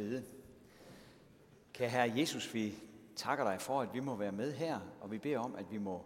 [0.00, 0.24] bede.
[1.74, 2.74] Kan Herre Jesus, vi
[3.16, 5.78] takker dig for, at vi må være med her, og vi beder om, at vi
[5.78, 6.04] må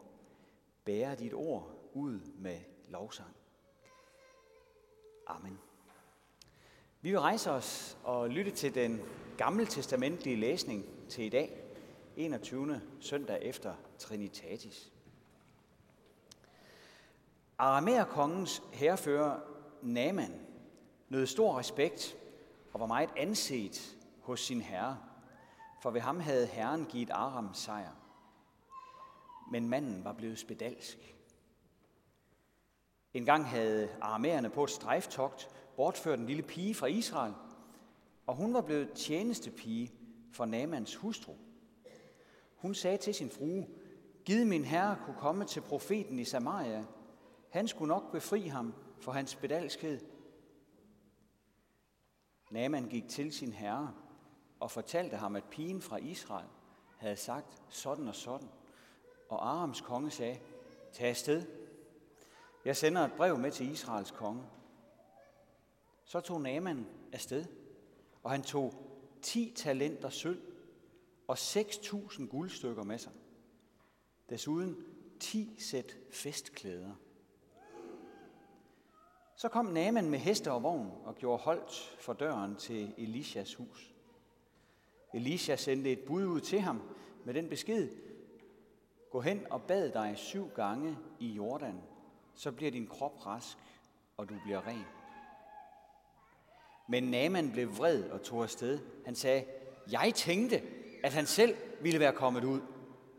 [0.85, 3.37] bære dit ord ud med lovsang.
[5.27, 5.59] Amen.
[7.01, 9.01] Vi vil rejse os og lytte til den
[9.39, 11.65] gamle testamentlige læsning til i dag,
[12.17, 12.81] 21.
[13.01, 14.93] søndag efter Trinitatis.
[17.59, 19.41] Aramæerkongens herrefører
[19.83, 20.47] Naman
[21.09, 22.17] nød stor respekt
[22.75, 24.99] og var meget anset hos sin herre,
[25.83, 27.91] for ved ham havde herren givet Aram sejr.
[29.51, 31.17] Men manden var blevet spedalsk.
[33.15, 37.35] En gang havde aramæerne på et strejftogt bortført en lille pige fra Israel,
[38.27, 39.93] og hun var blevet tjenestepige
[40.33, 41.35] for Namans hustru.
[42.57, 43.67] Hun sagde til sin frue,
[44.25, 46.85] Gid min herre kunne komme til profeten i Samaria.
[47.51, 50.01] Han skulle nok befri ham for hans bedalskhed.
[52.55, 53.95] Naaman gik til sin herre
[54.61, 56.49] og fortalte ham, at pigen fra Israel
[56.97, 58.49] havde sagt sådan og sådan.
[59.29, 60.41] Og Arams konge sagde,
[60.93, 61.47] tag afsted.
[62.65, 64.43] Jeg sender et brev med til Israels konge.
[66.05, 67.45] Så tog Naaman afsted,
[68.23, 68.75] og han tog
[69.23, 70.43] 10 talenter sølv
[71.29, 73.13] og 6.000 guldstykker med sig.
[74.31, 74.77] Desuden
[75.21, 76.95] 10 sæt festklæder.
[79.37, 83.95] Så kom Naaman med heste og vogn og gjorde holdt for døren til Elishas hus.
[85.15, 86.83] Elisha sendte et bud ud til ham
[87.25, 87.89] med den besked,
[89.11, 91.83] gå hen og bad dig syv gange i Jordan,
[92.35, 93.59] så bliver din krop rask,
[94.17, 94.85] og du bliver ren.
[96.89, 98.79] Men Naaman blev vred og tog afsted.
[99.05, 99.45] Han sagde,
[99.91, 100.63] jeg tænkte,
[101.05, 102.61] at han selv ville være kommet ud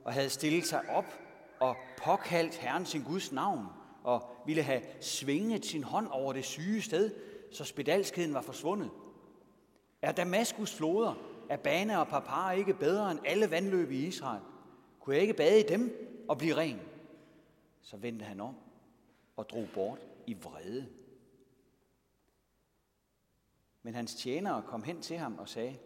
[0.03, 1.19] og havde stillet sig op
[1.59, 3.67] og påkaldt Herren sin Guds navn
[4.05, 7.11] og ville have svinget sin hånd over det syge sted,
[7.51, 8.91] så spedalskheden var forsvundet.
[10.01, 11.13] Er Damaskus floder,
[11.49, 14.41] er og Papar ikke bedre end alle vandløb i Israel?
[14.99, 16.79] Kunne jeg ikke bade i dem og blive ren?
[17.81, 18.55] Så vendte han om
[19.35, 20.89] og drog bort i vrede.
[23.83, 25.77] Men hans tjenere kom hen til ham og sagde,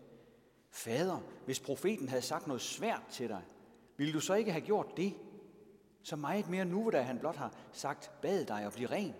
[0.71, 3.41] Fader, hvis profeten havde sagt noget svært til dig,
[3.97, 5.13] ville du så ikke have gjort det?
[6.03, 9.13] Så meget mere nu, da han blot har sagt, bad dig og blive ren.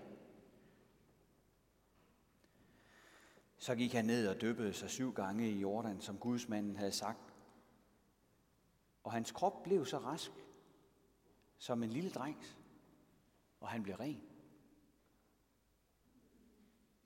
[3.57, 7.33] Så gik han ned og døbede sig syv gange i Jordan, som gudsmanden havde sagt.
[9.03, 10.31] Og hans krop blev så rask,
[11.57, 12.57] som en lille drengs,
[13.59, 14.21] og han blev ren.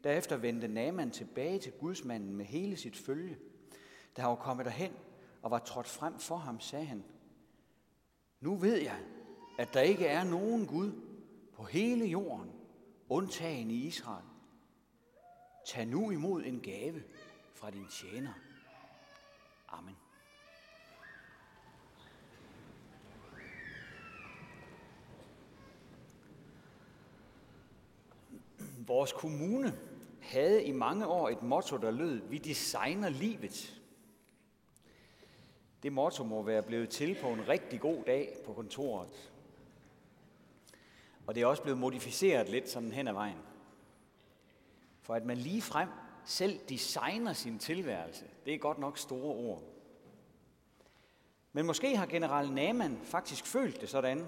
[0.04, 3.38] Derefter vendte Naaman tilbage til gudsmanden med hele sit følge.
[4.18, 4.94] Da han var kommet derhen
[5.42, 7.04] og var trådt frem for ham, sagde han,
[8.40, 9.04] Nu ved jeg,
[9.58, 10.92] at der ikke er nogen Gud
[11.54, 12.52] på hele jorden,
[13.10, 14.26] undtagen i Israel.
[15.66, 17.04] Tag nu imod en gave
[17.54, 18.34] fra din tjener.
[19.68, 19.96] Amen.
[28.88, 29.80] Vores kommune
[30.22, 33.82] havde i mange år et motto, der lød, vi designer livet.
[35.84, 39.33] Det motto må være blevet til på en rigtig god dag på kontoret.
[41.28, 43.38] Og det er også blevet modificeret lidt sådan hen ad vejen.
[45.02, 45.90] For at man lige frem
[46.26, 49.64] selv designer sin tilværelse, det er godt nok store ord.
[51.54, 54.26] Men måske har general Naman faktisk følt det sådan,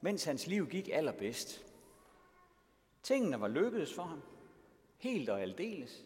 [0.00, 1.64] mens hans liv gik allerbedst.
[3.02, 4.22] Tingene var lykkedes for ham,
[4.98, 6.04] helt og aldeles.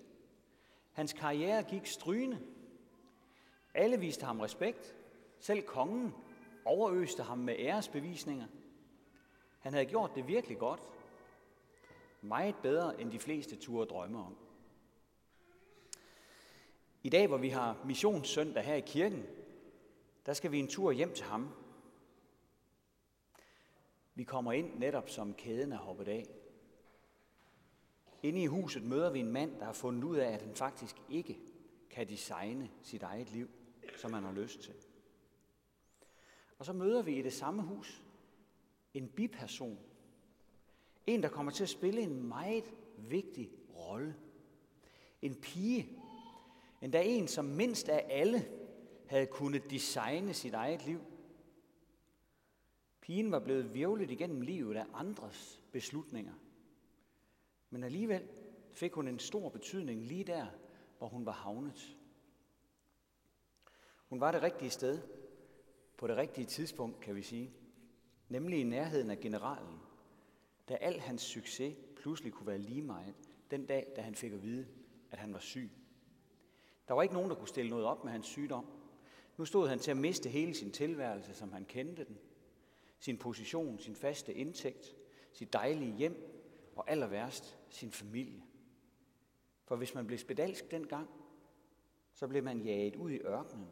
[0.93, 2.39] Hans karriere gik strygende.
[3.75, 4.95] Alle viste ham respekt.
[5.39, 6.15] Selv kongen
[6.65, 8.47] overøste ham med æresbevisninger.
[9.61, 10.81] Han havde gjort det virkelig godt.
[12.21, 14.37] Meget bedre, end de fleste turde drømme om.
[17.03, 19.27] I dag, hvor vi har missionssøndag her i kirken,
[20.27, 21.49] der skal vi en tur hjem til ham.
[24.15, 26.27] Vi kommer ind netop som kæden er hoppet af.
[28.23, 30.97] Inde i huset møder vi en mand, der har fundet ud af, at han faktisk
[31.09, 31.39] ikke
[31.91, 33.49] kan designe sit eget liv,
[33.97, 34.75] som han har lyst til.
[36.59, 38.03] Og så møder vi i det samme hus
[38.95, 39.79] en biperson.
[41.07, 44.17] En, der kommer til at spille en meget vigtig rolle.
[45.23, 45.99] En pige.
[46.83, 48.49] Endda en, som mindst af alle
[49.07, 51.01] havde kunnet designe sit eget liv.
[53.01, 56.35] Pigen var blevet virvlet igennem livet af andres beslutninger.
[57.71, 58.29] Men alligevel
[58.73, 60.47] fik hun en stor betydning lige der,
[60.99, 61.97] hvor hun var havnet.
[64.09, 64.99] Hun var det rigtige sted,
[65.97, 67.53] på det rigtige tidspunkt, kan vi sige.
[68.31, 69.79] Nemlig i nærheden af generalen,
[70.69, 73.15] da al hans succes pludselig kunne være lige meget,
[73.51, 74.67] den dag, da han fik at vide,
[75.11, 75.71] at han var syg.
[76.89, 78.67] Der var ikke nogen, der kunne stille noget op med hans sygdom.
[79.37, 82.19] Nu stod han til at miste hele sin tilværelse, som han kendte den.
[82.99, 84.97] Sin position, sin faste indtægt,
[85.33, 86.43] sit dejlige hjem
[86.77, 88.43] og aller værst sin familie.
[89.65, 91.09] For hvis man blev spedalsk dengang,
[92.15, 93.69] så blev man jaget ud i ørkenen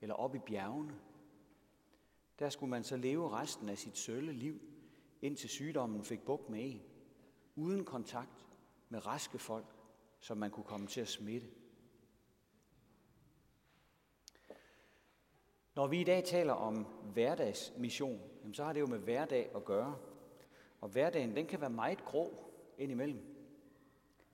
[0.00, 0.94] eller op i bjergene.
[2.38, 4.60] Der skulle man så leve resten af sit sølle liv,
[5.22, 6.82] indtil sygdommen fik bukt med en,
[7.56, 8.46] uden kontakt
[8.88, 9.66] med raske folk,
[10.20, 11.46] som man kunne komme til at smitte.
[15.74, 18.20] Når vi i dag taler om hverdagsmission,
[18.52, 19.98] så har det jo med hverdag at gøre.
[20.80, 23.38] Og hverdagen, den kan være meget grå indimellem.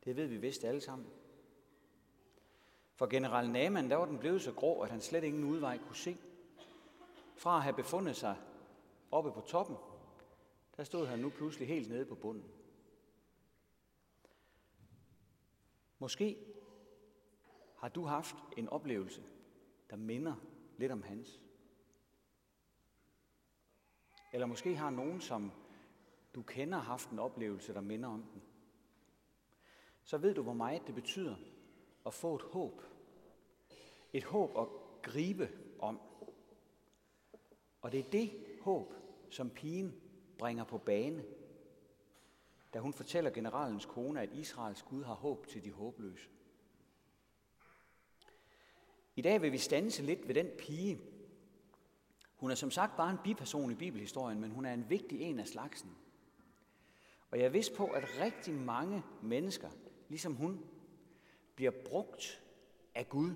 [0.04, 1.08] Det ved vi vist alle sammen.
[2.94, 5.96] For general Naman, der var den blevet så grå, at han slet ingen udvej kunne
[5.96, 6.16] se.
[7.36, 8.36] Fra at have befundet sig
[9.10, 9.76] oppe på toppen,
[10.76, 12.50] der stod han nu pludselig helt nede på bunden.
[15.98, 16.38] Måske
[17.76, 19.22] har du haft en oplevelse,
[19.90, 20.34] der minder
[20.76, 21.40] lidt om hans.
[24.32, 25.52] Eller måske har nogen, som
[26.34, 28.42] du kender, haft en oplevelse, der minder om den.
[30.04, 31.36] Så ved du, hvor meget det betyder
[32.06, 32.82] at få et håb.
[34.12, 34.68] Et håb at
[35.02, 35.48] gribe
[35.78, 36.00] om.
[37.84, 38.94] Og det er det håb,
[39.30, 39.94] som pigen
[40.38, 41.24] bringer på bane,
[42.74, 46.28] da hun fortæller generalens kone, at Israels Gud har håb til de håbløse.
[49.16, 51.00] I dag vil vi stanse lidt ved den pige.
[52.36, 55.38] Hun er som sagt bare en biperson i bibelhistorien, men hun er en vigtig en
[55.38, 55.96] af slagsen.
[57.30, 59.70] Og jeg er vist på, at rigtig mange mennesker,
[60.08, 60.64] ligesom hun,
[61.54, 62.42] bliver brugt
[62.94, 63.34] af Gud,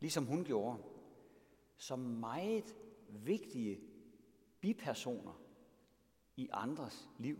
[0.00, 0.78] ligesom hun gjorde,
[1.76, 2.74] som meget
[3.08, 3.80] vigtige
[4.60, 5.40] bipersoner
[6.36, 7.38] i andres liv.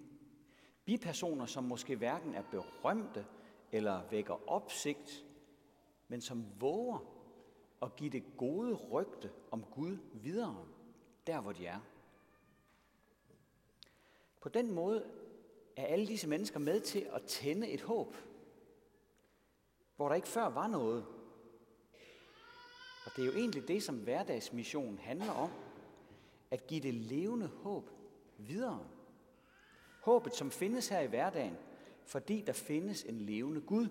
[0.85, 3.27] Bipersoner, som måske hverken er berømte
[3.73, 5.25] eller vækker opsigt,
[6.09, 6.99] men som våger
[7.83, 10.67] at give det gode rygte om Gud videre,
[11.27, 11.81] der hvor de er.
[14.41, 15.11] På den måde
[15.77, 18.15] er alle disse mennesker med til at tænde et håb,
[19.97, 21.07] hvor der ikke før var noget.
[23.07, 25.51] Og det er jo egentlig det, som hverdagsmission handler om,
[26.51, 27.91] at give det levende håb
[28.39, 28.87] videre.
[30.01, 31.57] Håbet, som findes her i hverdagen,
[32.05, 33.89] fordi der findes en levende Gud.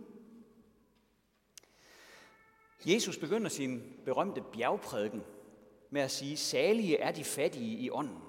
[2.85, 5.23] Jesus begynder sin berømte bjergprædiken
[5.89, 8.21] med at sige, salige er de fattige i ånden,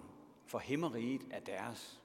[0.46, 2.00] for himmeriget er deres.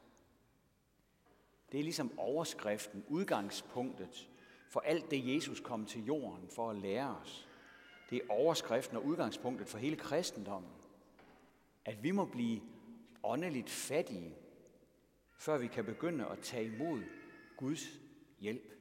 [1.71, 4.29] Det er ligesom overskriften, udgangspunktet
[4.71, 7.47] for alt det, Jesus kom til jorden for at lære os.
[8.11, 10.71] Det er overskriften og udgangspunktet for hele kristendommen.
[11.85, 12.61] At vi må blive
[13.23, 14.35] åndeligt fattige,
[15.37, 17.03] før vi kan begynde at tage imod
[17.57, 17.99] Guds
[18.39, 18.71] hjælp.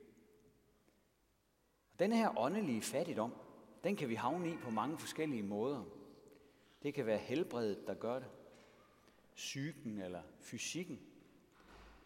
[1.93, 3.35] Og denne her åndelige fattigdom,
[3.85, 5.85] den kan vi havne i på mange forskellige måder.
[6.83, 8.29] Det kan være helbredet, der gør det.
[9.35, 11.01] Psyken eller fysikken.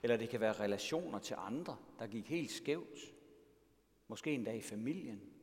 [0.02, 2.98] Eller det kan være relationer til andre, der gik helt skævt.
[4.08, 5.33] Måske endda i familien.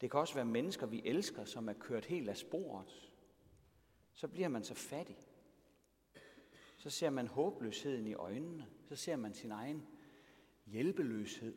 [0.00, 3.12] Det kan også være mennesker, vi elsker, som er kørt helt af sporet.
[4.12, 5.18] Så bliver man så fattig.
[6.76, 8.66] Så ser man håbløsheden i øjnene.
[8.88, 9.86] Så ser man sin egen
[10.66, 11.56] hjælpeløshed.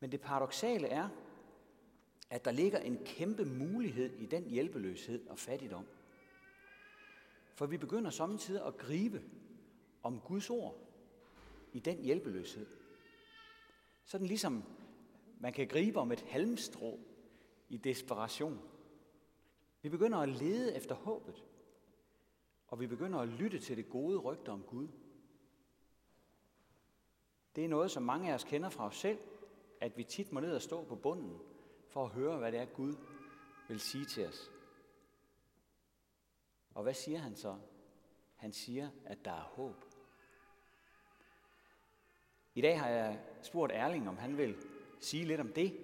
[0.00, 1.08] Men det paradoxale er,
[2.30, 5.86] at der ligger en kæmpe mulighed i den hjælpeløshed og fattigdom.
[7.54, 9.22] For vi begynder samtidig at gribe
[10.02, 10.76] om Guds ord
[11.72, 12.66] i den hjælpeløshed.
[14.04, 14.64] Sådan ligesom
[15.40, 17.00] man kan gribe om et halmstrå
[17.68, 18.60] i desperation.
[19.82, 21.44] Vi begynder at lede efter håbet,
[22.66, 24.88] og vi begynder at lytte til det gode rygte om Gud.
[27.56, 29.18] Det er noget, som mange af os kender fra os selv,
[29.80, 31.40] at vi tit må ned og stå på bunden
[31.88, 32.94] for at høre, hvad det er, Gud
[33.68, 34.50] vil sige til os.
[36.74, 37.58] Og hvad siger han så?
[38.36, 39.84] Han siger, at der er håb.
[42.54, 44.56] I dag har jeg spurgt Erling, om han vil
[45.00, 45.76] sige lidt om det,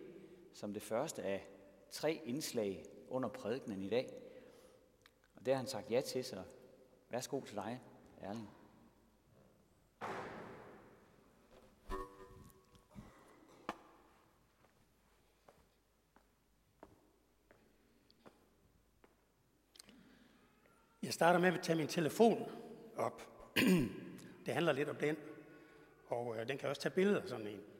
[0.52, 1.46] som det første af
[1.90, 4.12] tre indslag under prædikenen i dag.
[5.36, 6.42] Og det har han sagt ja til, så
[7.10, 7.80] værsgo til dig,
[8.20, 8.50] Erling.
[21.02, 22.50] Jeg starter med at tage min telefon
[22.96, 23.22] op.
[24.46, 25.16] Det handler lidt om den,
[26.06, 27.75] og øh, den kan også tage billeder sådan en.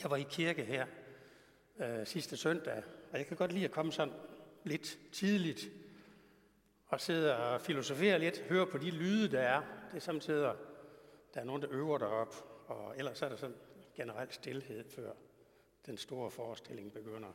[0.00, 0.86] Jeg var i kirke her
[1.80, 2.82] øh, sidste søndag,
[3.12, 4.14] og jeg kan godt lide at komme sådan
[4.64, 5.70] lidt tidligt
[6.86, 9.60] og sidde og filosofere lidt, høre på de lyde, der er.
[9.90, 10.54] Det er samtidig,
[11.34, 12.34] der er nogen, der øver derop,
[12.66, 13.56] og ellers er der sådan
[13.96, 15.12] generelt stillhed, før
[15.86, 17.32] den store forestilling begynder.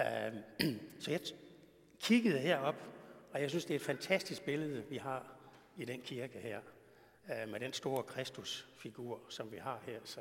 [0.00, 0.32] Øh,
[1.02, 1.20] så jeg
[2.00, 2.76] kiggede herop,
[3.32, 5.36] og jeg synes, det er et fantastisk billede, vi har
[5.76, 6.60] i den kirke her,
[7.30, 10.00] øh, med den store Kristusfigur, som vi har her.
[10.04, 10.20] Så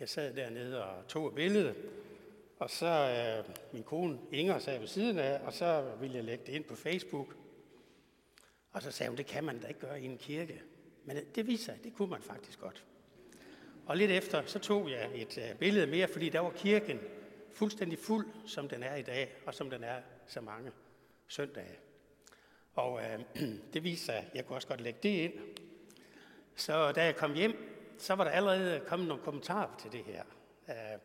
[0.00, 1.74] jeg sad dernede og tog et billede,
[2.58, 6.44] og så øh, min kone Inger sad ved siden af, og så ville jeg lægge
[6.46, 7.36] det ind på Facebook.
[8.70, 10.62] Og så sagde hun, det kan man da ikke gøre i en kirke.
[11.04, 12.84] Men det viser sig, det kunne man faktisk godt.
[13.86, 17.00] Og lidt efter, så tog jeg et øh, billede mere, fordi der var kirken
[17.52, 20.70] fuldstændig fuld, som den er i dag, og som den er så mange
[21.28, 21.78] søndage.
[22.74, 23.20] Og øh,
[23.72, 25.32] det viser sig, at jeg kunne også godt lægge det ind.
[26.56, 30.24] Så da jeg kom hjem, så var der allerede kommet nogle kommentarer til det her.
[30.68, 30.98] Øh,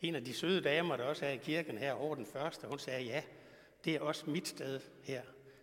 [0.00, 2.78] en af de søde damer, der også er i kirken her over den første, hun
[2.78, 3.22] sagde, ja,
[3.84, 5.22] det er også mit sted her.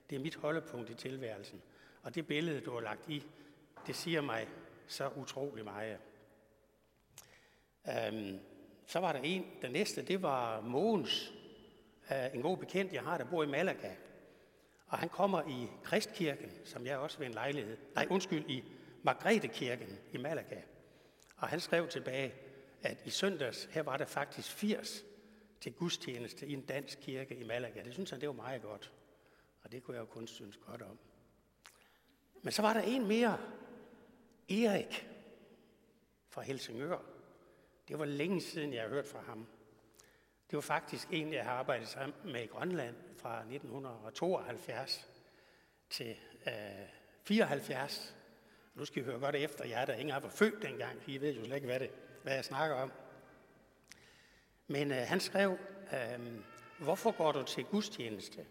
[0.09, 1.61] Det er mit holdepunkt i tilværelsen.
[2.03, 3.23] Og det billede, du har lagt i,
[3.87, 4.47] det siger mig
[4.87, 5.97] så utrolig meget.
[7.89, 8.39] Øhm,
[8.85, 11.33] så var der en, den næste, det var Mogens,
[12.11, 13.91] øh, en god bekendt, jeg har, der bor i Malaga.
[14.87, 18.63] Og han kommer i Kristkirken, som jeg også ved en lejlighed, nej undskyld, i
[19.03, 20.61] Margrethe-kirken i Malaga.
[21.37, 22.33] Og han skrev tilbage,
[22.81, 25.03] at i søndags, her var der faktisk 80
[25.61, 27.83] til gudstjeneste i en dansk kirke i Malaga.
[27.83, 28.93] Det synes han, det var meget godt.
[29.63, 30.99] Og det kunne jeg jo kun synes godt om.
[32.41, 33.37] Men så var der en mere.
[34.49, 35.09] Erik
[36.29, 36.97] fra Helsingør.
[37.87, 39.47] Det var længe siden, jeg har hørt fra ham.
[40.49, 45.07] Det var faktisk en, jeg har arbejdet sammen med i Grønland fra 1972
[45.89, 46.15] til
[46.47, 46.53] øh,
[47.23, 48.15] 74.
[48.73, 51.33] Nu skal I høre godt efter, jeg er der ingen var født dengang, I ved
[51.33, 51.91] jo slet ikke, hvad, det,
[52.23, 52.91] hvad jeg snakker om.
[54.67, 55.57] Men øh, han skrev,
[55.93, 56.19] øh,
[56.79, 58.45] hvorfor går du til gudstjeneste?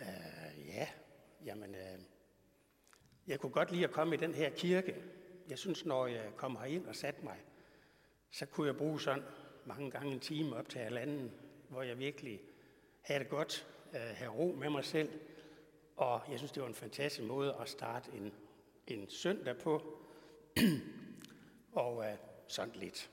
[0.00, 0.88] Øh, ja,
[1.44, 1.98] jamen, øh,
[3.26, 4.96] jeg kunne godt lide at komme i den her kirke.
[5.48, 7.36] Jeg synes, når jeg kom herind og satte mig,
[8.30, 9.22] så kunne jeg bruge sådan
[9.64, 11.32] mange gange en time op til halvanden,
[11.68, 12.40] hvor jeg virkelig
[13.00, 15.20] havde det godt, øh, have ro med mig selv.
[15.98, 18.32] Og jeg synes, det var en fantastisk måde at starte en,
[18.86, 19.98] en søndag på.
[21.72, 22.16] og øh,
[22.48, 23.10] sådan lidt.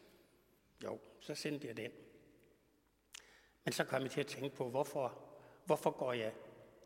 [0.83, 1.91] Jo, så sendte jeg den.
[3.63, 5.17] Men så kom jeg til at tænke på, hvorfor,
[5.65, 6.33] hvorfor går jeg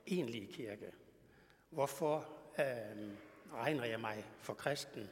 [0.07, 0.91] egentlig i kirke?
[1.69, 2.17] Hvorfor
[2.59, 3.13] øh,
[3.53, 5.09] regner jeg mig for kristen?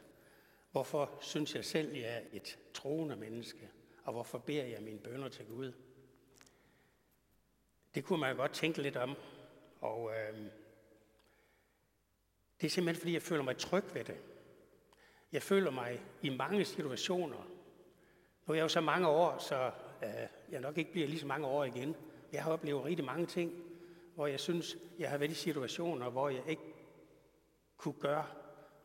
[0.70, 3.70] Hvorfor synes jeg selv, jeg er et troende menneske?
[4.04, 5.72] Og hvorfor beder jeg mine bønder til Gud?
[7.94, 9.16] Det kunne man godt tænke lidt om.
[9.80, 10.50] Og øh,
[12.60, 14.16] det er simpelthen, fordi jeg føler mig tryg ved det.
[15.32, 17.48] Jeg føler mig i mange situationer.
[18.46, 19.70] Nu er jeg jo så mange år, så
[20.02, 20.10] øh,
[20.50, 21.96] jeg nok ikke bliver lige så mange år igen.
[22.32, 23.52] Jeg har oplevet rigtig mange ting,
[24.14, 26.74] hvor jeg synes, jeg har været i situationer, hvor jeg ikke
[27.76, 28.26] kunne gøre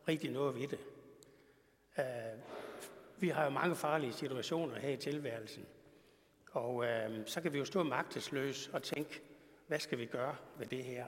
[0.08, 0.78] rigtig noget ved det.
[1.98, 2.04] Øh,
[3.18, 5.66] vi har jo mange farlige situationer her i tilværelsen.
[6.50, 9.22] Og øh, så kan vi jo stå magtesløs og tænke,
[9.66, 11.06] hvad skal vi gøre ved det her?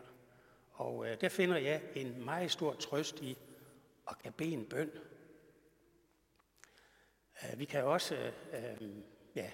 [0.77, 3.39] Og øh, der finder jeg en meget stor trøst i
[4.11, 4.91] at kan bede en bøn.
[7.43, 8.91] Øh, vi kan også, øh, øh
[9.35, 9.51] ja,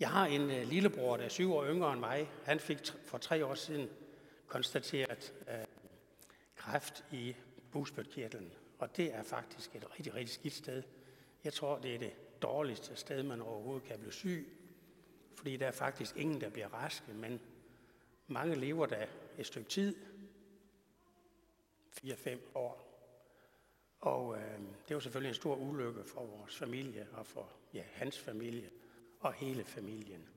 [0.00, 2.30] jeg har en øh, lillebror, der er syv år yngre end mig.
[2.44, 3.88] Han fik for tre år siden
[4.46, 5.64] konstateret øh,
[6.56, 7.36] kræft i
[7.72, 8.52] bugspytkirtlen.
[8.78, 10.82] Og det er faktisk et rigtig, rigtig skidt sted.
[11.44, 14.48] Jeg tror, det er det dårligste sted, man overhovedet kan blive syg.
[15.34, 17.40] Fordi der er faktisk ingen, der bliver raske, men
[18.26, 19.06] mange lever der
[19.38, 19.96] et stykke tid.
[22.04, 22.86] 4-5 år.
[24.00, 28.18] Og øh, det var selvfølgelig en stor ulykke for vores familie og for ja, hans
[28.18, 28.70] familie
[29.20, 30.28] og hele familien.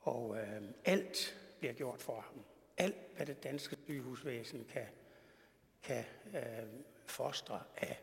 [0.00, 2.44] Og øh, alt bliver gjort for ham.
[2.76, 4.86] Alt, hvad det danske sygehusvæsen kan,
[5.82, 6.04] kan
[6.34, 6.68] øh,
[7.06, 7.98] fostre af,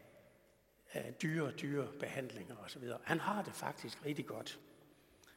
[0.93, 2.83] af dyre, dyre behandlinger osv.
[3.03, 4.59] Han har det faktisk rigtig godt.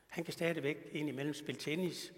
[0.06, 2.12] Han kan stadigvæk indimellem spille tennis,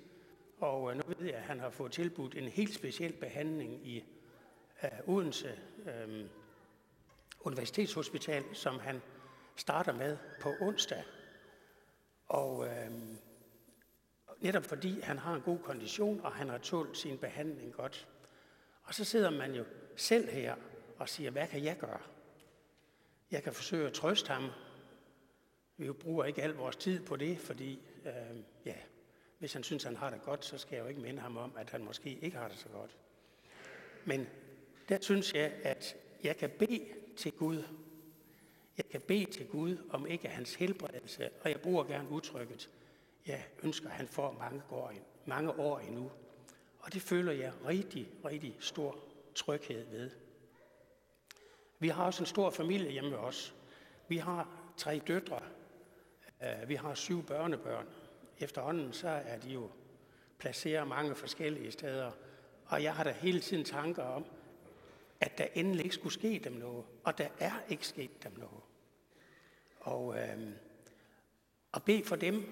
[0.59, 4.05] og øh, nu ved jeg, at han har fået tilbudt en helt speciel behandling i
[5.07, 6.27] Odense uh,
[7.41, 9.03] Universitetshospital, som han
[9.57, 11.05] starter med på onsdag.
[12.27, 12.69] Og uh,
[14.41, 18.09] netop fordi han har en god kondition, og han har tålt sin behandling godt.
[18.83, 19.65] Og så sidder man jo
[19.97, 20.57] selv her
[20.99, 22.01] og siger, hvad kan jeg gøre?
[23.31, 24.51] Jeg kan forsøge at trøste ham.
[25.77, 28.75] Vi bruger ikke al vores tid på det, fordi øh, ja,
[29.39, 31.57] hvis han synes, han har det godt, så skal jeg jo ikke minde ham om,
[31.57, 32.97] at han måske ikke har det så godt.
[34.05, 34.27] Men
[34.89, 37.63] der synes jeg, at jeg kan bede til Gud.
[38.77, 42.71] Jeg kan bede til Gud om ikke hans helbredelse, og jeg bruger gerne udtrykket,
[43.27, 44.93] jeg ønsker, at han får mange år,
[45.27, 46.11] mange år endnu.
[46.79, 48.99] Og det føler jeg rigtig, rigtig stor
[49.35, 50.11] tryghed ved.
[51.79, 53.55] Vi har også en stor familie hjemme hos os.
[54.09, 55.41] Vi har tre døtre,
[56.43, 57.87] øh, vi har syv børnebørn.
[58.39, 59.71] Efterhånden så er de jo
[60.39, 62.11] placeret mange forskellige steder.
[62.67, 64.27] Og jeg har da hele tiden tanker om,
[65.21, 66.85] at der endelig ikke skulle ske dem noget.
[67.05, 68.63] Og der er ikke sket dem noget.
[69.81, 70.53] Og øh,
[71.75, 72.45] at bede for dem,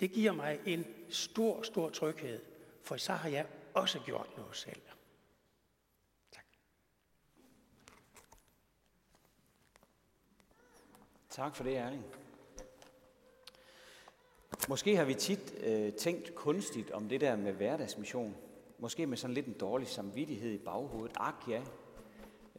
[0.00, 2.40] det giver mig en stor, stor tryghed.
[2.82, 4.82] For så har jeg også gjort noget selv.
[6.32, 6.44] Tak.
[11.30, 12.04] Tak for det, Erling.
[14.68, 18.36] Måske har vi tit øh, tænkt kunstigt om det der med hverdagsmission.
[18.78, 21.16] Måske med sådan lidt en dårlig samvittighed i baghovedet.
[21.20, 21.62] Ak ja,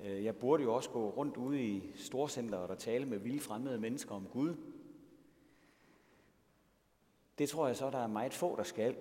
[0.06, 3.80] Øh, jeg burde jo også gå rundt ude i storcenteret og tale med vilde fremmede
[3.80, 4.56] mennesker om Gud.
[7.38, 8.96] Det tror jeg så, der er meget få, der skal.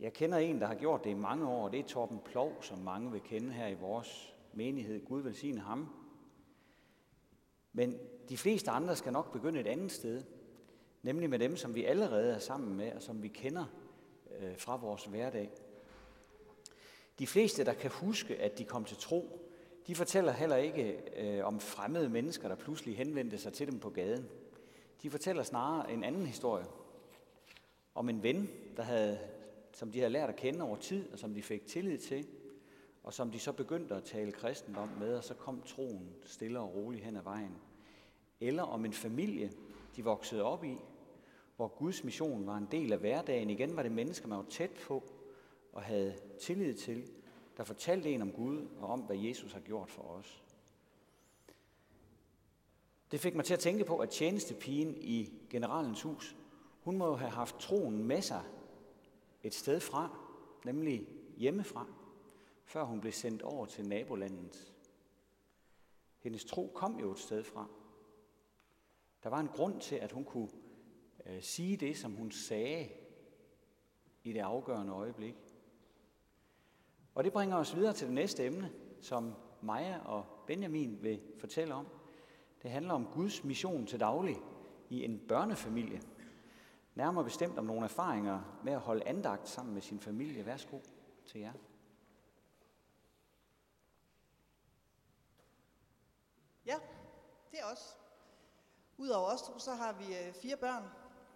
[0.00, 2.62] Jeg kender en, der har gjort det i mange år, og det er Torben Plov,
[2.62, 5.04] som mange vil kende her i vores menighed.
[5.04, 5.88] Gud velsigne ham.
[7.72, 10.22] Men de fleste andre skal nok begynde et andet sted,
[11.02, 13.64] nemlig med dem, som vi allerede er sammen med, og som vi kender
[14.38, 15.50] øh, fra vores hverdag.
[17.18, 19.47] De fleste, der kan huske, at de kom til tro,
[19.88, 23.90] de fortæller heller ikke øh, om fremmede mennesker, der pludselig henvendte sig til dem på
[23.90, 24.28] gaden.
[25.02, 26.64] De fortæller snarere en anden historie.
[27.94, 29.18] Om en ven, der havde,
[29.72, 32.26] som de havde lært at kende over tid, og som de fik tillid til,
[33.02, 36.74] og som de så begyndte at tale kristendom med, og så kom troen stille og
[36.74, 37.56] roligt hen ad vejen.
[38.40, 39.52] Eller om en familie,
[39.96, 40.78] de voksede op i,
[41.56, 43.50] hvor Guds mission var en del af hverdagen.
[43.50, 45.02] Igen var det mennesker, man var tæt på
[45.72, 47.10] og havde tillid til,
[47.58, 50.44] der fortalte en om Gud og om, hvad Jesus har gjort for os.
[53.10, 56.36] Det fik mig til at tænke på, at tjenestepigen i generalens hus,
[56.80, 58.44] hun må have haft troen med sig
[59.42, 60.18] et sted fra,
[60.64, 61.86] nemlig hjemmefra,
[62.64, 64.74] før hun blev sendt over til nabolandet.
[66.18, 67.66] Hendes tro kom jo et sted fra.
[69.22, 70.48] Der var en grund til, at hun kunne
[71.26, 72.88] øh, sige det, som hun sagde
[74.24, 75.47] i det afgørende øjeblik.
[77.18, 81.74] Og det bringer os videre til det næste emne, som Maja og Benjamin vil fortælle
[81.74, 81.86] om.
[82.62, 84.36] Det handler om Guds mission til daglig
[84.88, 86.02] i en børnefamilie.
[86.94, 90.46] Nærmere bestemt om nogle erfaringer med at holde andagt sammen med sin familie.
[90.46, 90.78] Værsgo
[91.26, 91.52] til jer.
[96.66, 96.76] Ja,
[97.50, 97.98] det er os.
[98.96, 100.84] Udover os så har vi øh, fire børn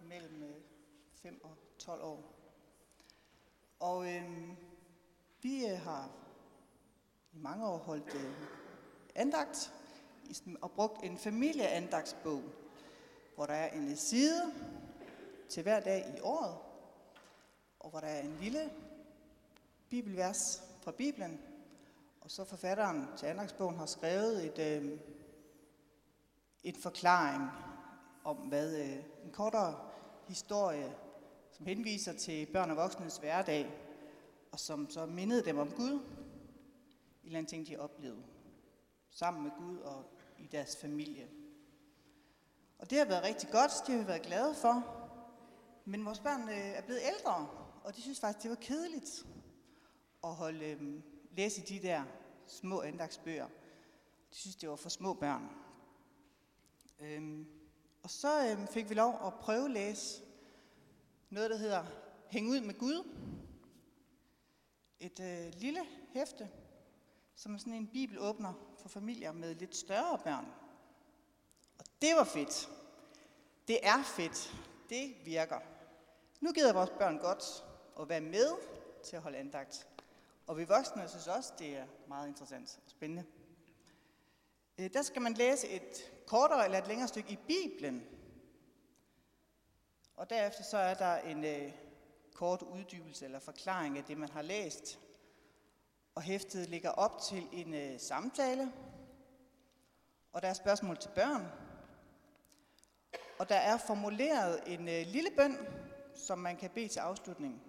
[0.09, 0.55] mellem øh,
[1.13, 2.35] 5 og 12 år.
[3.81, 4.57] Og øh,
[5.43, 6.11] vi øh, har
[7.33, 8.33] i mange år holdt øh,
[9.15, 9.73] andagt
[10.61, 12.43] og brugt en familieandagsbog,
[13.35, 14.53] hvor der er en side
[15.49, 16.57] til hver dag i året,
[17.81, 18.71] og hvor der er en lille
[19.89, 21.41] bibelvers fra Bibelen,
[22.21, 24.99] og så forfatteren til andagsbogen har skrevet et, øh,
[26.65, 27.51] en forklaring
[28.25, 29.79] om, hvad øh, en kortere
[30.29, 30.97] historie,
[31.53, 33.92] som henviser til børn og voksnes hverdag,
[34.53, 36.01] og som så mindede dem om Gud,
[37.23, 38.23] i eller ting, de oplevede,
[39.11, 40.05] sammen med Gud og
[40.39, 41.29] i deres familie.
[42.79, 44.99] Og det har været rigtig godt, det har vi været glade for.
[45.85, 47.49] Men vores børn øh, er blevet ældre,
[47.85, 49.27] og de synes faktisk, det var kedeligt
[50.25, 51.03] at holde, øh,
[51.37, 52.05] læse de der
[52.47, 53.47] små andagsbøger.
[54.31, 55.49] De synes, det var for små børn.
[57.01, 57.47] Øhm,
[58.03, 60.23] og så øh, fik vi lov at prøve at læse
[61.31, 61.85] noget, der hedder
[62.29, 63.05] Hæng ud med Gud,
[65.03, 65.81] et øh, lille
[66.13, 66.51] hæfte,
[67.35, 70.47] som er sådan en bibelåbner for familier med lidt større børn.
[71.79, 72.69] Og det var fedt.
[73.69, 74.55] Det er fedt.
[74.89, 75.61] Det virker.
[76.41, 77.65] Nu gider vores børn godt
[78.01, 78.51] at være med
[79.05, 79.89] til at holde andagt.
[80.47, 83.25] Og vi voksne synes også, det er meget interessant og spændende.
[84.79, 88.03] Øh, der skal man læse et kortere eller et længere stykke i Bibelen.
[90.17, 91.73] Og derefter så er der en øh,
[92.43, 94.99] kort uddybelse eller forklaring af det, man har læst.
[96.15, 98.73] Og hæftet ligger op til en øh, samtale,
[100.33, 101.47] og der er spørgsmål til børn.
[103.39, 105.57] Og der er formuleret en øh, lille bøn,
[106.15, 107.63] som man kan bede til afslutning.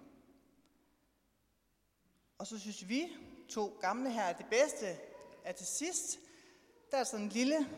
[2.38, 3.16] Og så synes vi,
[3.48, 4.86] to gamle her, at det bedste
[5.44, 6.18] er til sidst.
[6.90, 7.68] Der er sådan en lille,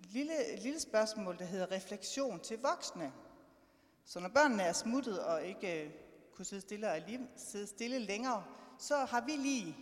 [0.00, 3.12] lille, lille spørgsmål, der hedder refleksion til voksne.
[4.04, 5.90] Så når børnene er smuttet og ikke øh,
[6.40, 8.44] kunne sidde stille, og lige, sidde stille længere,
[8.78, 9.76] så har vi lige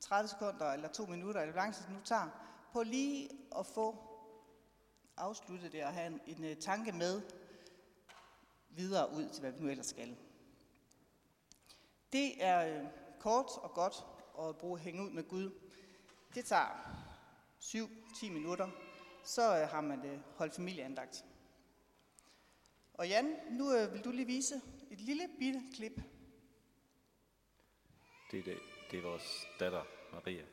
[0.00, 2.28] 30 sekunder eller to minutter, eller hvor lang tid det nu tager,
[2.72, 3.96] på lige at få
[5.16, 7.22] afsluttet det og have en, en, en tanke med
[8.70, 10.16] videre ud til, hvad vi nu ellers skal.
[12.12, 12.86] Det er øh,
[13.20, 14.04] kort og godt
[14.48, 15.50] at bruge hænge ud med Gud.
[16.34, 16.96] Det tager
[17.60, 18.68] 7-10 minutter,
[19.24, 21.24] så øh, har man det holdt familieandagt.
[22.94, 24.60] Og Jan, nu øh, vil du lige vise
[24.96, 26.00] et lille bitte klip.
[28.30, 28.58] Det er, det,
[28.90, 30.44] det er vores datter, Maria.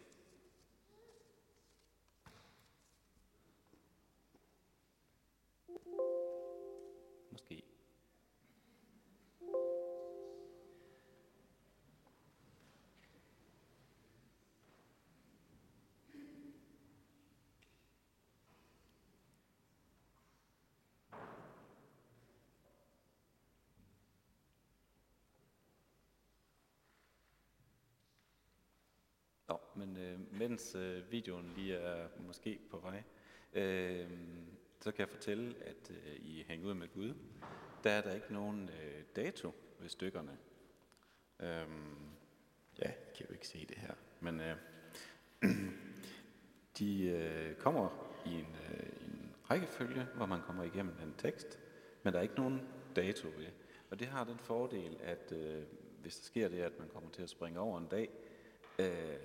[7.31, 7.63] Måske.
[29.75, 33.03] Men øh, mens øh, videoen lige er måske på vej,
[33.53, 34.09] øh,
[34.81, 37.13] så kan jeg fortælle, at øh, i Hæng ud med Gud,
[37.83, 40.37] der er der ikke nogen øh, dato ved stykkerne.
[41.39, 41.67] Øh,
[42.79, 44.55] ja, kan jo ikke se det her, men øh,
[46.79, 47.89] de øh, kommer
[48.25, 51.59] i en, øh, en rækkefølge, hvor man kommer igennem en tekst,
[52.03, 52.61] men der er ikke nogen
[52.95, 53.47] dato ved.
[53.89, 55.63] Og det har den fordel, at øh,
[56.01, 58.09] hvis der sker det, at man kommer til at springe over en dag,
[58.79, 59.17] øh,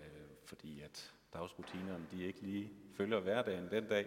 [0.49, 4.07] fordi at dagsrutinerne de ikke lige følger hverdagen den dag,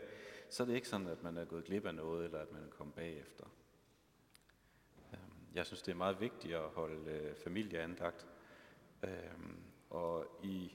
[0.50, 2.64] så er det ikke sådan, at man er gået glip af noget, eller at man
[2.64, 3.46] er kommet bagefter.
[5.14, 8.28] Øhm, jeg synes, det er meget vigtigt at holde øh, familieandagt.
[9.04, 10.72] Øhm, og i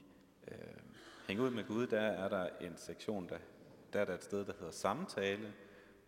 [0.47, 0.95] øhm,
[1.27, 3.39] Hæng ud med Gud, der er der en sektion, der,
[3.93, 5.53] der er der et sted, der hedder samtale,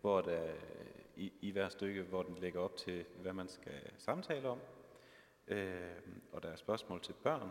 [0.00, 0.54] hvor der øh,
[1.16, 4.58] i, i hver stykke, hvor den lægger op til, hvad man skal samtale om.
[5.46, 5.90] Øh,
[6.32, 7.50] og der er spørgsmål til børn.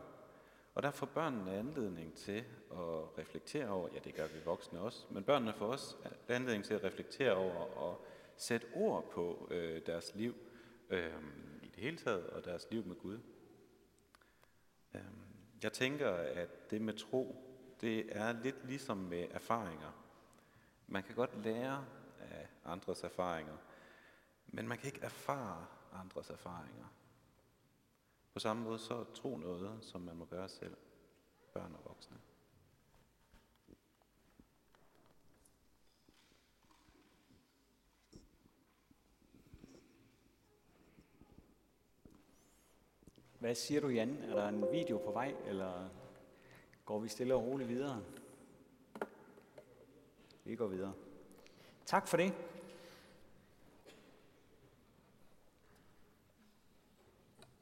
[0.79, 5.05] Og der får børnene anledning til at reflektere over, ja det gør vi voksne også,
[5.09, 5.95] men børnene får også
[6.27, 8.05] anledning til at reflektere over og
[8.37, 10.35] sætte ord på øh, deres liv
[10.89, 11.13] øh,
[11.61, 13.19] i det hele taget, og deres liv med Gud.
[14.93, 15.01] Øh,
[15.63, 17.35] jeg tænker, at det med tro,
[17.81, 20.05] det er lidt ligesom med erfaringer.
[20.87, 21.85] Man kan godt lære
[22.19, 23.57] af andres erfaringer,
[24.47, 26.85] men man kan ikke erfare andres erfaringer.
[28.39, 30.77] På samme måde så tro noget, som man må gøre selv,
[31.53, 32.17] børn og voksne.
[43.39, 44.17] Hvad siger du, Jan?
[44.17, 45.89] Er der en video på vej, eller
[46.85, 48.03] går vi stille og roligt videre?
[50.43, 50.93] Vi går videre.
[51.85, 52.33] Tak for det.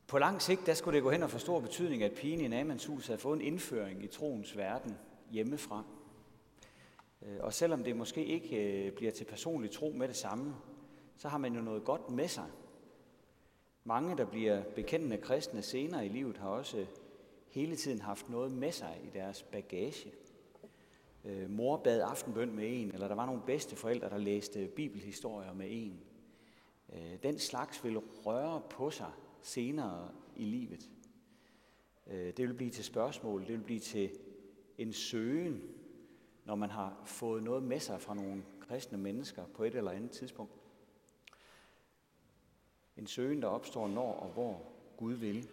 [0.08, 2.48] På lang sigt, der skulle det gå hen og få stor betydning, at pigen i
[2.48, 4.98] Namans hus havde fået en indføring i troens verden
[5.32, 5.84] hjemmefra.
[7.22, 10.56] Øh, og selvom det måske ikke øh, bliver til personlig tro med det samme,
[11.17, 12.46] så har man jo noget godt med sig.
[13.84, 16.88] Mange, der bliver bekendende kristne senere i livet, har også øh,
[17.50, 20.12] hele tiden haft noget med sig i deres bagage.
[21.48, 26.00] Mor bad aftenbøn med en, eller der var nogle bedsteforældre, der læste bibelhistorier med en.
[27.24, 30.89] Den slags vil røre på sig senere i livet.
[32.08, 34.10] Øh, det vil blive til spørgsmål, det vil blive til
[34.78, 35.62] en søgen,
[36.45, 40.12] når man har fået noget med sig fra nogle kristne mennesker på et eller andet
[40.12, 40.52] tidspunkt.
[42.97, 45.50] En søgen, der opstår når og hvor Gud vil.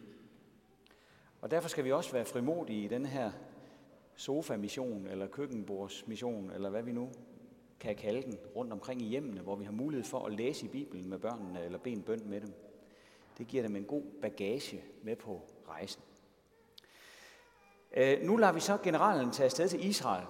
[1.40, 3.32] Og derfor skal vi også være frimodige i den her
[4.16, 7.10] sofa-mission, eller køkkenbordsmission, eller hvad vi nu
[7.80, 10.68] kan kalde den, rundt omkring i hjemmene, hvor vi har mulighed for at læse i
[10.68, 12.52] Bibelen med børnene, eller bede en bønd med dem.
[13.38, 16.02] Det giver dem en god bagage med på rejsen.
[17.96, 20.26] Øh, nu lader vi så generalen tage afsted til Israel.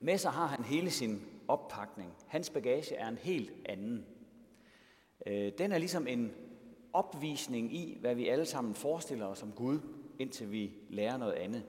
[0.00, 2.14] Med sig har han hele sin oppakning.
[2.26, 4.06] Hans bagage er en helt anden.
[5.26, 6.34] Øh, den er ligesom en
[6.92, 9.78] opvisning i, hvad vi alle sammen forestiller os om Gud,
[10.18, 11.62] indtil vi lærer noget andet.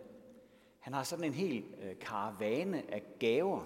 [0.80, 3.64] Han har sådan en hel øh, karavane af gaver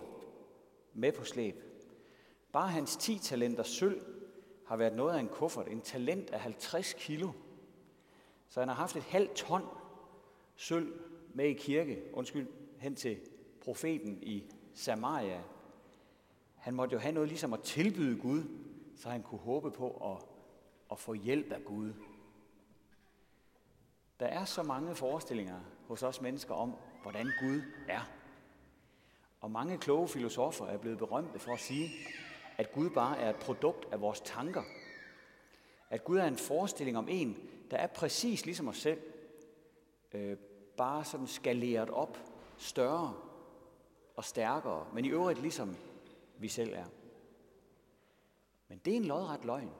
[0.93, 1.63] med på slæb.
[2.51, 4.01] Bare hans 10 talenter sølv
[4.65, 5.67] har været noget af en kuffert.
[5.67, 7.31] En talent af 50 kilo.
[8.49, 9.63] Så han har haft et halvt ton
[10.55, 10.93] sølv
[11.33, 12.47] med i kirke, undskyld,
[12.79, 13.19] hen til
[13.61, 15.41] profeten i Samaria.
[16.55, 18.43] Han måtte jo have noget ligesom at tilbyde Gud,
[18.95, 20.25] så han kunne håbe på at,
[20.91, 21.93] at få hjælp af Gud.
[24.19, 28.09] Der er så mange forestillinger hos os mennesker om, hvordan Gud er.
[29.41, 31.89] Og mange kloge filosofer er blevet berømte for at sige,
[32.57, 34.63] at Gud bare er et produkt af vores tanker.
[35.89, 39.01] At Gud er en forestilling om en, der er præcis ligesom os selv,
[40.13, 40.37] øh,
[40.77, 42.17] bare sådan skaleret op,
[42.57, 43.13] større
[44.15, 45.75] og stærkere, men i øvrigt ligesom
[46.37, 46.85] vi selv er.
[48.67, 49.71] Men det er en lodret løgn.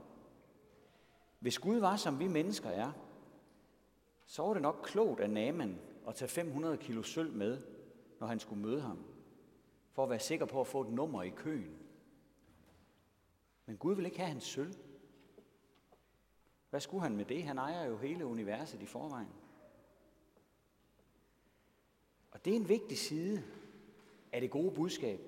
[1.39, 2.91] Hvis Gud var, som vi mennesker er,
[4.25, 7.61] så var det nok klogt af Naman at tage 500 kilo sølv med,
[8.19, 9.05] når han skulle møde ham,
[9.91, 11.84] for at være sikker på at få et nummer i køen.
[13.65, 14.73] Men Gud vil ikke have hans sølv.
[16.69, 17.43] Hvad skulle han med det?
[17.43, 19.33] Han ejer jo hele universet i forvejen.
[22.31, 23.43] Og det er en vigtig side
[24.31, 25.19] af det gode budskab,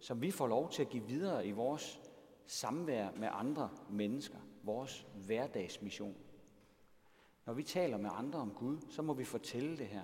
[0.00, 2.00] som vi får lov til at give videre i vores
[2.46, 6.16] samvær med andre mennesker, vores hverdagsmission.
[7.46, 10.02] Når vi taler med andre om Gud, så må vi fortælle det her.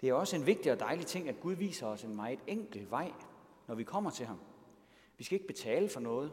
[0.00, 2.90] Det er også en vigtig og dejlig ting, at Gud viser os en meget enkel
[2.90, 3.12] vej,
[3.68, 4.40] når vi kommer til ham.
[5.16, 6.32] Vi skal ikke betale for noget.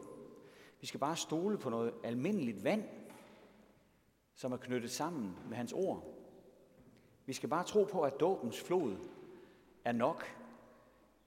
[0.82, 2.84] Vi skal bare stole på noget almindeligt vand,
[4.34, 6.04] som er knyttet sammen med hans ord.
[7.26, 8.96] Vi skal bare tro på, at dåbens flod
[9.84, 10.24] er nok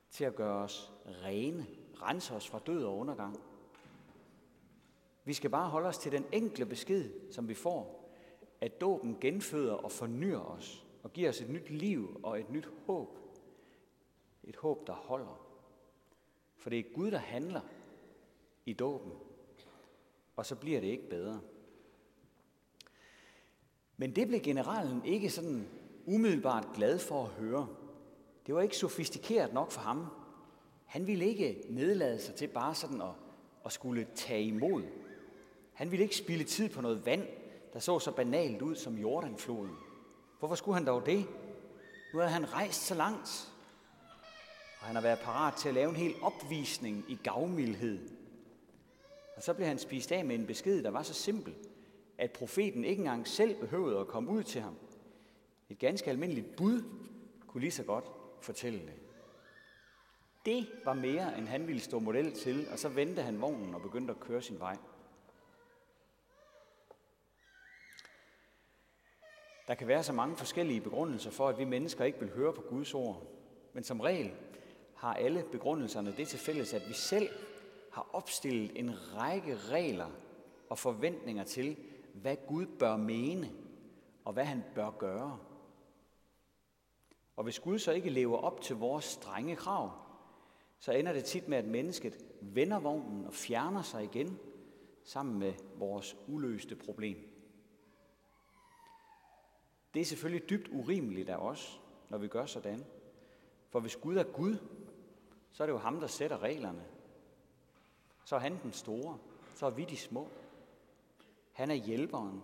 [0.10, 3.40] til at gøre os rene, rense os fra død og undergang.
[5.24, 8.10] Vi skal bare holde os til den enkle besked, som vi får,
[8.62, 12.70] at dåben genføder og fornyer os og giver os et nyt liv og et nyt
[12.88, 13.18] håb.
[14.44, 15.48] Et håb, der holder.
[16.58, 17.62] For det er Gud, der handler
[18.66, 19.12] i dåben,
[20.36, 21.42] og så bliver det ikke bedre.
[23.98, 25.68] Men det blev generalen ikke sådan
[26.06, 27.68] umiddelbart glad for at høre.
[28.48, 30.08] Det var ikke sofistikeret nok for ham.
[30.86, 33.14] Han ville ikke nedlade sig til bare sådan at,
[33.66, 34.84] at skulle tage imod.
[35.74, 37.28] Han ville ikke spille tid på noget vand,
[37.74, 39.76] der så så banalt ud som Jordanfloden.
[40.40, 41.26] Hvorfor skulle han dog det?
[42.14, 43.54] Nu havde han rejst så langt,
[44.80, 48.10] og han har været parat til at lave en hel opvisning i gavmildhed.
[49.36, 51.56] Og så blev han spist af med en besked, der var så simpel,
[52.18, 54.76] at profeten ikke engang selv behøvede at komme ud til ham.
[55.70, 56.84] Et ganske almindeligt bud
[57.48, 58.06] kunne lige så godt
[58.42, 58.94] fortælle det.
[60.46, 63.82] Det var mere, end han ville stå model til, og så vendte han vognen og
[63.82, 64.78] begyndte at køre sin vej.
[69.68, 72.62] Der kan være så mange forskellige begrundelser for, at vi mennesker ikke vil høre på
[72.62, 73.24] Guds ord.
[73.74, 74.32] Men som regel
[74.96, 77.30] har alle begrundelserne det til fælles, at vi selv
[77.96, 80.10] har opstillet en række regler
[80.70, 81.78] og forventninger til,
[82.14, 83.52] hvad Gud bør mene
[84.26, 85.40] og hvad han bør gøre.
[87.36, 89.92] Og hvis Gud så ikke lever op til vores strenge krav,
[90.80, 94.40] så ender det tit med, at mennesket vender vognen og fjerner sig igen
[95.04, 97.18] sammen med vores uløste problem.
[99.94, 102.86] Det er selvfølgelig dybt urimeligt af os, når vi gør sådan.
[103.70, 104.58] For hvis Gud er Gud,
[105.52, 106.95] så er det jo ham, der sætter reglerne.
[108.26, 109.18] Så er han den store,
[109.56, 110.30] så er vi de små.
[111.52, 112.42] Han er hjælperen,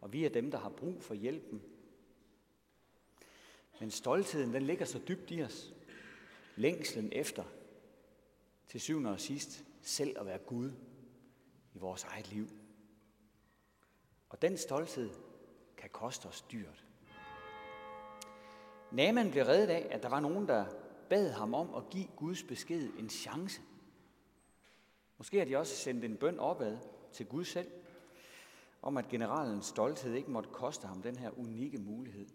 [0.00, 1.62] og vi er dem, der har brug for hjælpen.
[3.80, 5.74] Men stoltheden, den ligger så dybt i os.
[6.56, 7.44] Længslen efter,
[8.68, 10.72] til syvende og sidst, selv at være Gud
[11.74, 12.48] i vores eget liv.
[14.28, 15.10] Og den stolthed
[15.76, 16.84] kan koste os dyrt.
[18.92, 20.66] Naman blev reddet af, at der var nogen, der
[21.10, 23.62] bad ham om at give Guds besked en chance.
[25.18, 26.78] Måske har de også sendt en bøn opad
[27.12, 27.70] til Gud selv,
[28.82, 32.26] om at generalens stolthed ikke måtte koste ham den her unikke mulighed.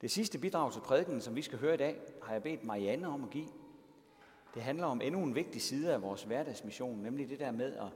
[0.00, 3.08] Det sidste bidrag til prædiken, som vi skal høre i dag, har jeg bedt Marianne
[3.08, 3.48] om at give.
[4.54, 7.88] Det handler om endnu en vigtig side af vores hverdagsmission, nemlig det der med at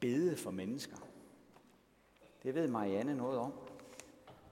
[0.00, 0.96] bede for mennesker.
[2.42, 3.52] Det ved Marianne noget om,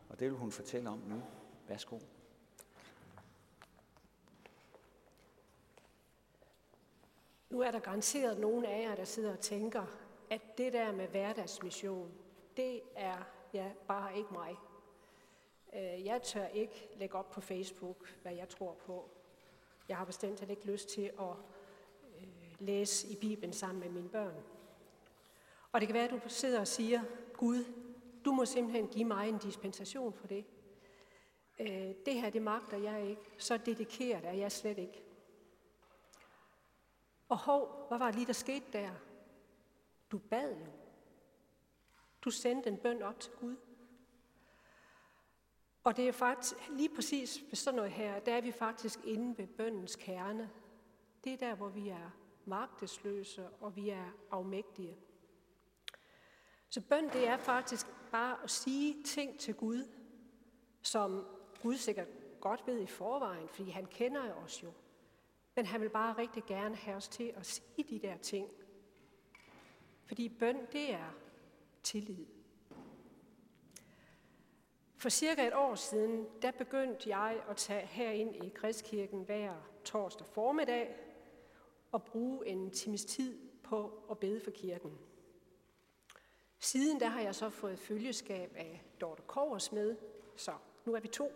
[0.09, 1.23] og det vil hun fortælle om nu.
[1.69, 1.99] Værsgo.
[7.51, 9.87] Nu er der garanteret nogen af jer, der sidder og tænker,
[10.31, 12.13] at det der med hverdagsmission,
[12.57, 13.17] det er
[13.55, 14.57] ja, bare ikke mig.
[15.75, 19.11] Øh, jeg tør ikke lægge op på Facebook, hvad jeg tror på.
[19.89, 21.35] Jeg har bestemt ikke lyst til at
[22.21, 22.27] øh,
[22.59, 24.43] læse i Bibelen sammen med mine børn.
[25.73, 27.01] Og det kan være, at du sidder og siger,
[27.33, 27.65] Gud,
[28.25, 30.45] du må simpelthen give mig en dispensation for det.
[31.61, 33.23] Øh, det her, det magter jeg ikke.
[33.39, 35.10] Så dedikeret er jeg slet ikke.
[37.31, 38.91] Og hov, hvad var det lige, der skete der?
[40.11, 40.67] Du bad jo.
[42.23, 43.57] Du sendte en bøn op til Gud.
[45.85, 49.39] Og det er faktisk lige præcis ved sådan noget her, der er vi faktisk inde
[49.39, 50.51] ved bøndens kerne.
[51.25, 52.11] Det er der, hvor vi er
[52.45, 54.97] magtesløse, og vi er afmægtige.
[56.69, 59.89] Så bøn, det er faktisk bare at sige ting til Gud,
[60.83, 61.27] som
[61.63, 62.09] Gud sikkert
[62.41, 64.73] godt ved i forvejen, fordi han kender os jo.
[65.61, 68.49] Men han vil bare rigtig gerne have os til at sige de der ting.
[70.05, 71.15] Fordi bøn, det er
[71.83, 72.27] tillid.
[74.97, 80.27] For cirka et år siden, der begyndte jeg at tage herind i Kristkirken hver torsdag
[80.27, 80.97] formiddag
[81.93, 84.99] og bruge en times tid på at bede for kirken.
[86.59, 89.97] Siden der har jeg så fået følgeskab af Dorte Kovers med,
[90.37, 90.53] så
[90.85, 91.33] nu er vi to.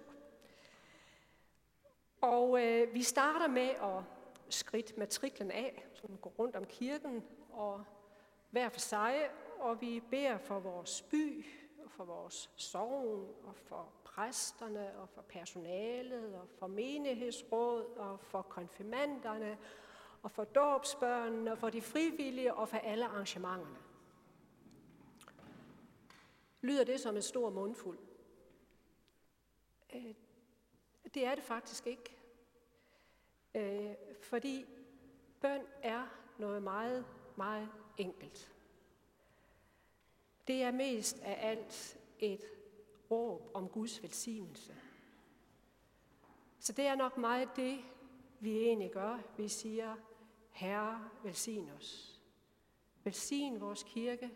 [2.20, 4.13] Og øh, vi starter med at
[4.48, 7.84] skridt matriklen af, så går rundt om kirken, og
[8.50, 11.46] hver for sig, og vi beder for vores by,
[11.84, 18.42] og for vores sovn, og for præsterne, og for personalet, og for menighedsråd, og for
[18.42, 19.58] konfirmanderne,
[20.22, 23.76] og for dåbsbørnene, og for de frivillige, og for alle arrangementerne.
[26.60, 27.98] Lyder det som en stor mundfuld?
[29.94, 30.14] Øh,
[31.14, 32.16] det er det faktisk ikke.
[33.54, 34.64] Øh, fordi
[35.40, 36.06] bøn er
[36.38, 38.54] noget meget, meget enkelt.
[40.46, 42.44] Det er mest af alt et
[43.10, 44.74] råb om Guds velsignelse.
[46.58, 47.78] Så det er nok meget det,
[48.40, 49.18] vi egentlig gør.
[49.36, 49.96] Vi siger,
[50.50, 52.20] Herre, velsign os.
[53.04, 54.30] Velsign vores kirke,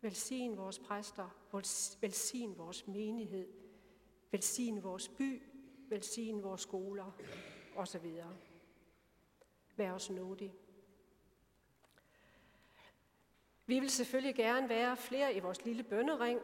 [0.00, 1.28] velsign vores præster,
[2.00, 3.48] velsign vores menighed,
[4.30, 5.42] velsign vores by,
[5.88, 7.12] velsign vores skoler
[7.76, 8.06] osv.
[9.76, 10.54] Vær os nådig.
[13.66, 16.40] Vi vil selvfølgelig gerne være flere i vores lille bønnering.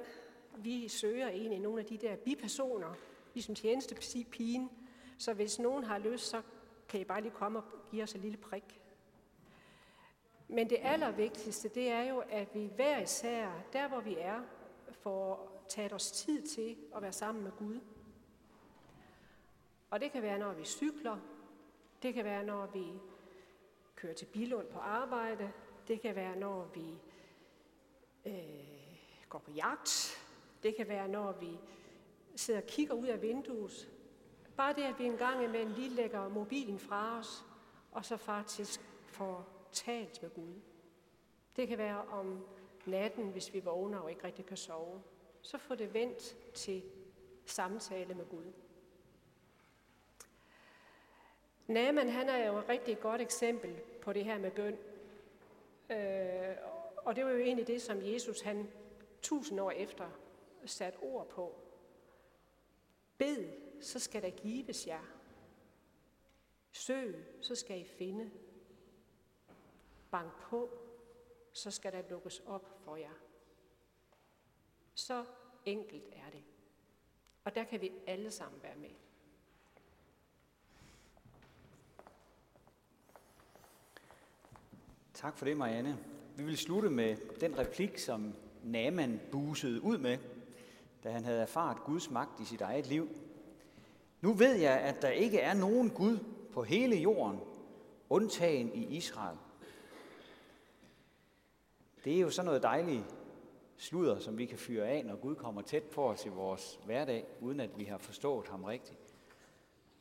[0.57, 2.95] Vi søger egentlig nogle af de der bipersoner,
[3.35, 4.71] ligesom tjenestepigen.
[5.19, 6.43] Så hvis nogen har lyst, så
[6.88, 8.81] kan I bare lige komme og give os en lille prik.
[10.49, 14.43] Men det allervigtigste, det er jo, at vi hver især, der hvor vi er,
[14.93, 17.81] får taget os tid til at være sammen med Gud.
[19.90, 21.16] Og det kan være, når vi cykler.
[22.03, 22.87] Det kan være, når vi
[23.96, 25.53] kører til Bilund på arbejde.
[25.88, 26.98] Det kan være, når vi
[28.27, 28.98] øh,
[29.29, 30.18] går på jagt.
[30.62, 31.59] Det kan være, når vi
[32.37, 33.88] sidder og kigger ud af vinduet.
[34.57, 37.44] Bare det, at vi en gang imellem lige lægger mobilen fra os,
[37.92, 40.61] og så faktisk får talt med Gud.
[41.57, 42.46] Det kan være om
[42.87, 45.03] natten, hvis vi vågner og ikke rigtig kan sove.
[45.42, 46.83] Så få det vendt til
[47.46, 48.53] samtale med Gud.
[51.68, 54.78] Naaman, han er jo et rigtig godt eksempel på det her med bøn.
[55.90, 56.57] Øh,
[56.96, 58.70] og det var jo egentlig det, som Jesus han
[59.22, 60.11] tusind år efter
[60.64, 61.54] sat ord på.
[63.18, 65.04] Bed, så skal der gives jer.
[66.72, 68.31] Søg, så skal I finde.
[70.11, 70.70] Bank på,
[71.52, 73.14] så skal der lukkes op for jer.
[74.94, 75.24] Så
[75.64, 76.44] enkelt er det.
[77.44, 78.90] Og der kan vi alle sammen være med.
[85.20, 85.98] Tak for det, Marianne.
[86.37, 90.18] Vi vil slutte med den replik, som Naman busede ud med,
[91.04, 93.09] da han havde erfaret Guds magt i sit eget liv.
[94.20, 96.18] Nu ved jeg, at der ikke er nogen Gud
[96.52, 97.40] på hele jorden,
[98.11, 99.38] undtagen i Israel.
[102.04, 103.04] Det er jo sådan noget dejligt
[103.76, 107.26] sludder, som vi kan fyre af, når Gud kommer tæt på os i vores hverdag,
[107.40, 108.98] uden at vi har forstået ham rigtigt.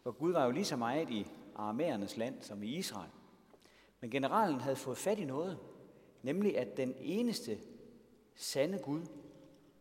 [0.04, 3.12] For Gud var jo lige så meget i aramæernes land som i Israel.
[4.00, 5.60] Men generalen havde fået fat i noget,
[6.22, 7.60] nemlig at den eneste
[8.36, 9.06] sande Gud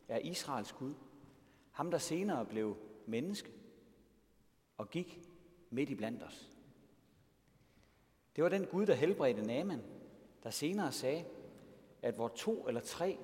[0.08, 0.94] er Israels Gud.
[1.70, 2.76] Ham, der senere blev
[3.06, 3.52] menneske
[4.76, 5.20] og gik
[5.70, 6.50] midt i blandt os.
[8.36, 9.82] Det var den Gud, der helbredte Naaman,
[10.42, 11.24] der senere sagde,
[12.02, 13.18] at hvor to eller tre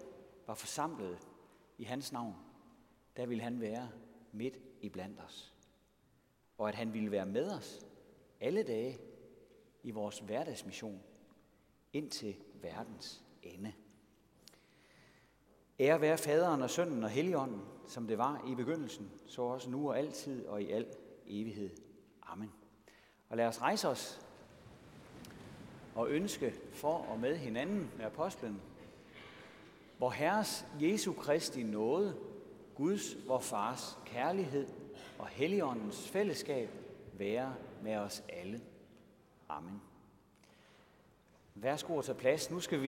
[0.47, 1.19] var forsamlet
[1.79, 2.35] i hans navn,
[3.17, 3.91] der ville han være
[4.33, 5.55] midt i blandt os.
[6.59, 7.87] Og at han ville være med os
[8.41, 8.99] alle dage
[9.83, 11.03] i vores hverdagsmission
[11.93, 13.73] indtil verdens ende.
[15.81, 19.89] Ære være faderen og sønnen og helligånden, som det var i begyndelsen, så også nu
[19.89, 20.87] og altid og i al
[21.27, 21.71] evighed.
[22.23, 22.53] Amen.
[23.29, 24.21] Og lad os rejse os
[25.95, 28.61] og ønske for og med hinanden med apostlen,
[29.99, 32.17] hvor Herres Jesu Kristi nåde,
[32.75, 34.69] Guds, vor Fars kærlighed
[35.19, 36.71] og Helligåndens fællesskab
[37.13, 38.61] være med os alle.
[39.57, 39.81] Amen.
[41.55, 42.51] Værsgo at tage plads.
[42.51, 42.87] Nu skal vi